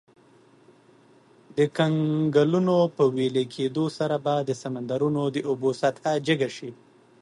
د 1.57 1.57
کنګلونو 1.77 2.75
په 2.95 3.03
ویلي 3.15 3.45
کیدو 3.55 3.85
سره 3.97 4.15
به 4.25 4.35
د 4.47 4.51
سمندرونو 4.61 5.21
د 5.35 5.37
اوبو 5.49 5.69
سطحه 5.81 6.11
جګه 6.27 6.49
شي. 6.57 6.71